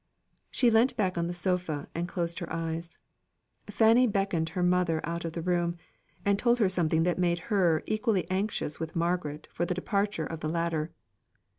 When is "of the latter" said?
10.25-10.91